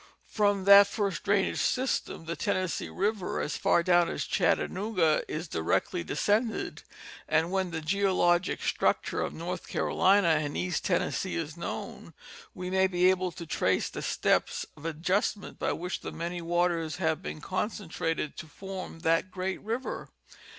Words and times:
From 0.31 0.63
that 0.65 0.87
first 0.87 1.21
drainage 1.25 1.59
system 1.59 2.25
the 2.25 2.35
Tennessee 2.35 2.89
river, 2.89 3.39
as 3.39 3.55
far 3.55 3.83
down 3.83 4.09
as 4.09 4.25
Chattanooga, 4.25 5.21
is 5.27 5.47
directly 5.47 6.03
de 6.03 6.15
scended, 6.15 6.81
and 7.29 7.51
when 7.51 7.69
the 7.69 7.81
geologic 7.81 8.63
structure 8.63 9.21
of 9.21 9.31
North 9.31 9.67
Carolina 9.67 10.29
and 10.29 10.57
East 10.57 10.85
Tennessee 10.85 11.35
is 11.35 11.55
known, 11.55 12.15
we 12.55 12.71
may 12.71 12.87
be 12.87 13.11
able 13.11 13.31
to 13.33 13.45
trace 13.45 13.89
the 13.89 14.01
steps 14.01 14.65
of 14.75 14.87
ad 14.87 15.03
justment 15.03 15.59
by 15.59 15.71
which 15.71 15.99
the 15.99 16.11
many 16.11 16.41
waters 16.41 16.95
have 16.95 17.21
been 17.21 17.39
concentrated 17.39 18.35
to 18.37 18.47
form 18.47 19.01
that 19.01 19.29
great 19.29 19.61
river. 19.61 20.09